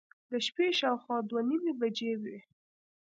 د 0.31 0.33
شپې 0.45 0.67
شاوخوا 0.79 1.17
دوه 1.29 1.41
نیمې 1.49 1.73
بجې 1.79 2.13
وې. 2.21 2.37